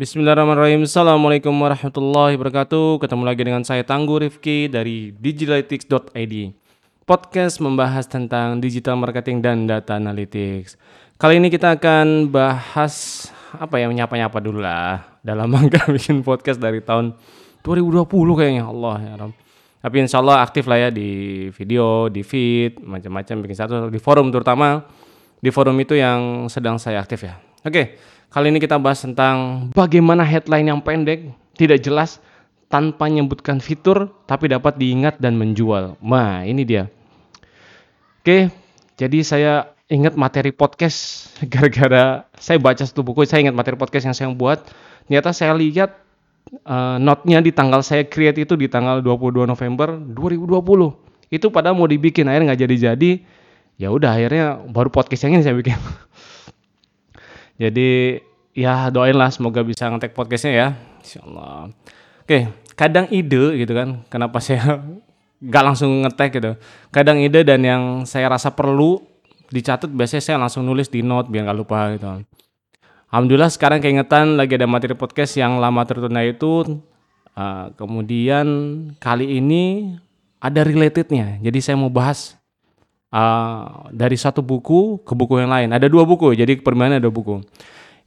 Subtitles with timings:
[0.00, 0.88] Bismillahirrahmanirrahim.
[0.88, 3.04] Assalamualaikum warahmatullahi wabarakatuh.
[3.04, 6.56] Ketemu lagi dengan saya Tangguh Rifki dari digitalytics.id.
[7.04, 10.80] Podcast membahas tentang digital marketing dan data analytics.
[11.20, 15.20] Kali ini kita akan bahas apa ya menyapa-nyapa dulu lah.
[15.20, 17.12] Dalam rangka bikin podcast dari tahun
[17.60, 18.08] 2020
[18.40, 19.36] kayaknya Allah ya Rabb.
[19.84, 24.32] Tapi insya Allah aktif lah ya di video, di feed, macam-macam bikin satu di forum
[24.32, 24.80] terutama
[25.44, 27.36] di forum itu yang sedang saya aktif ya.
[27.60, 28.00] Oke,
[28.30, 32.22] kali ini kita bahas tentang bagaimana headline yang pendek, tidak jelas,
[32.70, 35.98] tanpa menyebutkan fitur, tapi dapat diingat dan menjual.
[35.98, 36.86] Nah, ini dia.
[38.22, 38.54] Oke,
[38.94, 44.16] jadi saya ingat materi podcast gara-gara saya baca satu buku, saya ingat materi podcast yang
[44.16, 44.62] saya buat.
[45.10, 45.98] Ternyata saya lihat
[46.62, 51.34] uh, note-nya di tanggal saya create itu di tanggal 22 November 2020.
[51.34, 53.10] Itu pada mau dibikin, akhirnya nggak jadi-jadi.
[53.80, 55.74] Ya udah akhirnya baru podcast yang ini saya bikin.
[57.60, 58.16] Jadi
[58.56, 60.68] ya doain lah semoga bisa ngetek podcastnya ya.
[61.04, 61.68] Insya Allah.
[62.24, 64.80] Oke, kadang ide gitu kan, kenapa saya
[65.44, 66.52] nggak langsung ngetek gitu.
[66.88, 69.04] Kadang ide dan yang saya rasa perlu
[69.52, 72.24] dicatat biasanya saya langsung nulis di note biar nggak lupa gitu.
[73.10, 76.80] Alhamdulillah sekarang keingetan lagi ada materi podcast yang lama tertunda itu.
[77.30, 78.46] Uh, kemudian
[79.02, 79.94] kali ini
[80.40, 81.36] ada relatednya.
[81.44, 82.39] Jadi saya mau bahas
[83.14, 85.70] uh, dari satu buku ke buku yang lain.
[85.70, 87.42] Ada dua buku, jadi permainnya ada buku.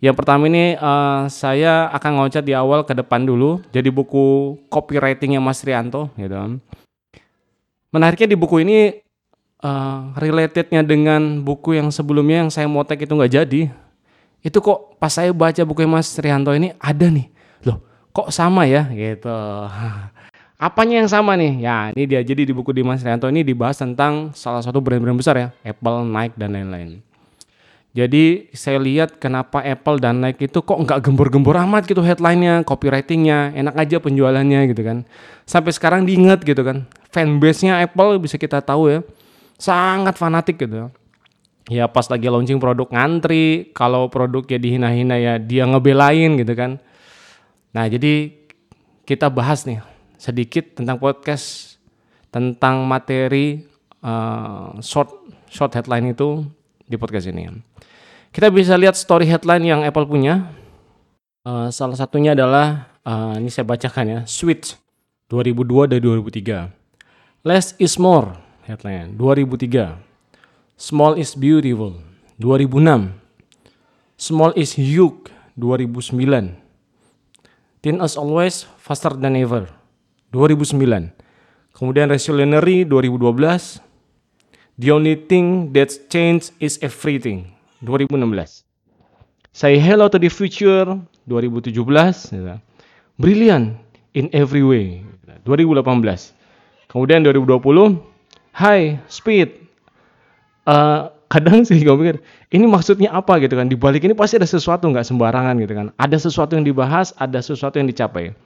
[0.03, 3.63] Yang pertama ini uh, saya akan ngocet di awal ke depan dulu.
[3.71, 6.59] Jadi buku copywritingnya Mas Rianto, gitu.
[7.93, 8.99] Menariknya di buku ini
[9.63, 13.61] uh, relatednya dengan buku yang sebelumnya yang saya tag itu nggak jadi.
[14.43, 17.31] Itu kok pas saya baca buku Mas Rianto ini ada nih,
[17.63, 17.79] loh
[18.11, 19.31] kok sama ya gitu.
[20.63, 21.59] Apanya yang sama nih?
[21.59, 22.23] Ya ini dia.
[22.23, 26.39] Jadi di buku Dimas Rianto ini dibahas tentang salah satu brand-brand besar ya, Apple, Nike
[26.39, 27.03] dan lain-lain.
[27.91, 33.51] Jadi saya lihat kenapa Apple dan Nike itu kok nggak gembor-gembor amat gitu headline-nya, copywriting-nya,
[33.59, 35.03] enak aja penjualannya gitu kan.
[35.43, 36.87] Sampai sekarang diingat gitu kan.
[37.11, 38.99] Fanbase-nya Apple bisa kita tahu ya,
[39.59, 40.87] sangat fanatik gitu.
[41.67, 46.79] Ya pas lagi launching produk ngantri, kalau produknya dihina-hina ya dia ngebelain gitu kan.
[47.75, 48.31] Nah jadi
[49.03, 49.91] kita bahas nih
[50.23, 51.75] sedikit tentang podcast
[52.31, 53.67] tentang materi
[53.99, 55.11] uh, short
[55.51, 56.47] short headline itu
[56.87, 57.51] di podcast ini.
[58.31, 60.47] Kita bisa lihat story headline yang Apple punya.
[61.43, 64.79] Uh, salah satunya adalah uh, ini saya bacakan ya, Switch
[65.27, 66.71] 2002 dari 2003.
[67.43, 69.99] Less is more headline 2003.
[70.79, 71.99] Small is beautiful
[72.39, 73.11] 2006.
[74.15, 75.27] Small is huge
[75.59, 76.55] 2009.
[77.83, 79.82] Thin as always, faster than ever
[80.33, 81.13] 2009.
[81.77, 83.79] Kemudian Revolutionary 2012.
[84.81, 87.53] The only thing that's changed is everything
[87.85, 88.65] 2016.
[89.53, 90.97] Say hello to the future
[91.29, 92.33] 2017.
[93.21, 93.77] Brilliant
[94.17, 95.05] in every way
[95.45, 96.33] 2018.
[96.89, 98.01] Kemudian 2020.
[98.57, 99.61] Hi speed.
[100.65, 102.21] Uh, kadang sih gue pikir
[102.53, 105.87] ini maksudnya apa gitu kan di balik ini pasti ada sesuatu nggak sembarangan gitu kan
[105.97, 108.37] ada sesuatu yang dibahas ada sesuatu yang dicapai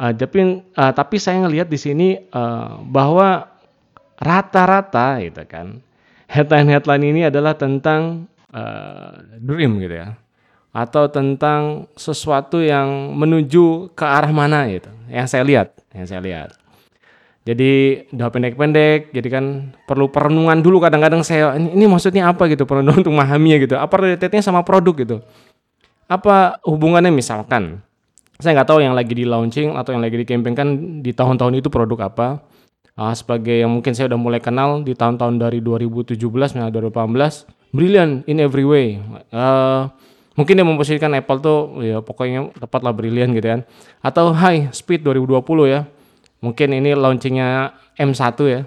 [0.00, 3.52] Uh, tapi uh, tapi saya ngelihat di sini uh, bahwa
[4.16, 5.84] rata-rata gitu kan
[6.24, 10.16] headline-headline ini adalah tentang uh, dream gitu ya
[10.72, 16.50] atau tentang sesuatu yang menuju ke arah mana gitu yang saya lihat yang saya lihat.
[17.44, 19.44] Jadi udah pendek-pendek jadi kan
[19.84, 23.94] perlu perenungan dulu kadang-kadang saya ini, ini maksudnya apa gitu perenungan untuk memahaminya gitu apa
[24.00, 25.16] relatetnya sama produk gitu?
[26.08, 27.84] Apa hubungannya misalkan
[28.40, 30.68] saya nggak tahu yang lagi di launching atau yang lagi di campaign kan
[31.04, 32.40] di tahun-tahun itu produk apa.
[33.00, 38.12] Uh, sebagai yang mungkin saya udah mulai kenal di tahun-tahun dari 2017 misalnya 2018, brilliant
[38.28, 39.00] in every way.
[39.32, 39.88] Uh,
[40.36, 43.60] mungkin dia memposisikan Apple tuh ya pokoknya tepatlah brilliant gitu kan.
[44.04, 45.86] Atau high speed 2020 ya.
[46.40, 48.60] Mungkin ini launchingnya M1 ya.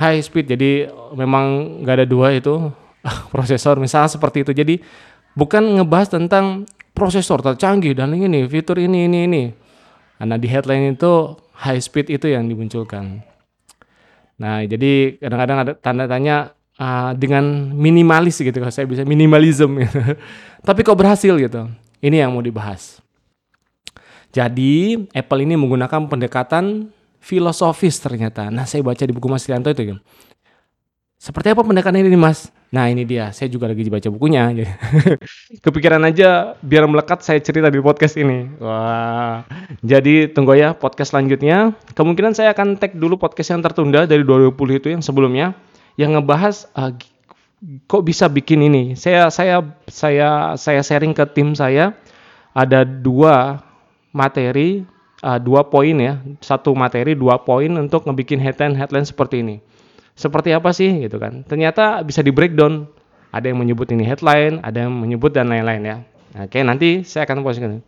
[0.00, 2.72] High speed jadi memang nggak ada dua itu
[3.32, 4.52] prosesor misalnya seperti itu.
[4.52, 4.74] Jadi
[5.38, 6.66] bukan ngebahas tentang
[6.98, 9.42] prosesor tercanggih dan ini fitur ini ini ini.
[10.18, 13.22] Nah di headline itu high speed itu yang dimunculkan.
[14.42, 19.98] Nah jadi kadang-kadang ada tanda tanya uh, dengan minimalis gitu kalau saya bisa minimalism gitu.
[20.66, 21.70] Tapi kok berhasil gitu.
[22.02, 22.98] Ini yang mau dibahas.
[24.34, 28.50] Jadi Apple ini menggunakan pendekatan filosofis ternyata.
[28.50, 30.00] Nah saya baca di buku Mas Rianto itu gitu.
[31.18, 32.46] Seperti apa pendekatan ini mas?
[32.68, 34.52] Nah ini dia, saya juga lagi baca bukunya.
[35.64, 38.44] Kepikiran aja biar melekat saya cerita di podcast ini.
[38.60, 39.48] Wah,
[39.80, 41.72] jadi tunggu ya podcast selanjutnya.
[41.96, 45.56] Kemungkinan saya akan tag dulu podcast yang tertunda dari 2020 itu yang sebelumnya,
[45.96, 46.92] yang ngebahas uh,
[47.88, 48.92] kok bisa bikin ini.
[49.00, 51.96] Saya saya saya saya sharing ke tim saya
[52.52, 53.64] ada dua
[54.12, 54.84] materi,
[55.24, 59.56] uh, dua poin ya, satu materi dua poin untuk ngebikin headline headline seperti ini.
[60.18, 61.46] Seperti apa sih gitu kan?
[61.46, 62.90] Ternyata bisa di breakdown.
[63.30, 65.96] Ada yang menyebut ini headline, ada yang menyebut dan lain-lain ya.
[66.42, 67.78] Oke, nanti saya akan posisikan.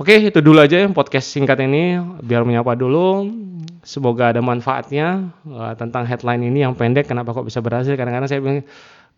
[0.00, 3.28] Oke, itu dulu aja yang podcast singkat ini biar menyapa dulu.
[3.84, 7.92] Semoga ada manfaatnya uh, tentang headline ini yang pendek kenapa kok bisa berhasil.
[7.98, 8.62] Kadang-kadang saya bilang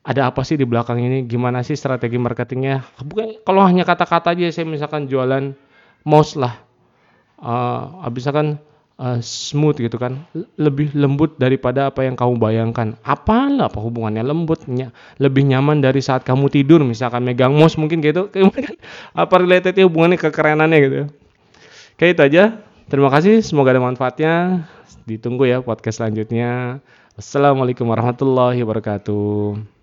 [0.02, 1.28] ada apa sih di belakang ini?
[1.28, 2.82] Gimana sih strategi marketingnya?
[3.04, 5.54] Bukan kalau hanya kata-kata aja saya misalkan jualan
[6.02, 6.58] mouse lah.
[7.38, 8.58] Uh, misalkan
[8.98, 10.26] uh, smooth gitu kan.
[10.58, 12.94] Lebih lembut daripada apa yang kamu bayangkan.
[13.02, 14.94] Apalah apa hubungannya lembutnya.
[15.22, 18.28] Lebih nyaman dari saat kamu tidur misalkan megang mouse mungkin gitu.
[18.34, 18.76] Kan?
[19.14, 20.98] Apa relatednya hubungannya kekerenannya gitu
[21.98, 22.44] kayak itu aja.
[22.90, 23.40] Terima kasih.
[23.40, 24.66] Semoga ada manfaatnya.
[25.08, 26.80] Ditunggu ya podcast selanjutnya.
[27.14, 29.73] Assalamualaikum warahmatullahi wabarakatuh